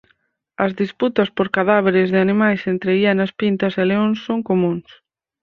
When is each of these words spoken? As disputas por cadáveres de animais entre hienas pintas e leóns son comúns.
As 0.65 0.71
disputas 0.81 1.29
por 1.37 1.47
cadáveres 1.57 2.07
de 2.13 2.19
animais 2.25 2.61
entre 2.73 2.91
hienas 2.99 3.31
pintas 3.41 3.73
e 3.81 3.83
leóns 3.89 4.17
son 4.27 4.39
comúns. 4.49 4.87